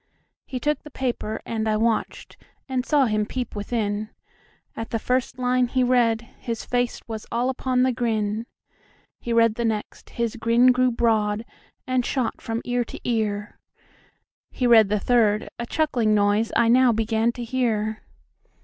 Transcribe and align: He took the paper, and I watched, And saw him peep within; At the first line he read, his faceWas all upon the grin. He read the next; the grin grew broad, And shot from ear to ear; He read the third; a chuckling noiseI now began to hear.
He 0.47 0.59
took 0.59 0.81
the 0.81 0.89
paper, 0.89 1.43
and 1.45 1.69
I 1.69 1.77
watched, 1.77 2.35
And 2.67 2.83
saw 2.83 3.05
him 3.05 3.23
peep 3.23 3.55
within; 3.55 4.09
At 4.75 4.89
the 4.89 4.97
first 4.97 5.37
line 5.37 5.67
he 5.67 5.83
read, 5.83 6.21
his 6.39 6.65
faceWas 6.65 7.27
all 7.31 7.51
upon 7.51 7.83
the 7.83 7.91
grin. 7.91 8.47
He 9.19 9.31
read 9.31 9.53
the 9.53 9.63
next; 9.63 10.11
the 10.17 10.37
grin 10.39 10.71
grew 10.71 10.89
broad, 10.89 11.45
And 11.85 12.03
shot 12.03 12.41
from 12.41 12.63
ear 12.65 12.83
to 12.83 12.99
ear; 13.07 13.59
He 14.49 14.65
read 14.65 14.89
the 14.89 14.99
third; 14.99 15.49
a 15.59 15.67
chuckling 15.67 16.15
noiseI 16.15 16.67
now 16.71 16.91
began 16.91 17.31
to 17.33 17.43
hear. 17.43 18.01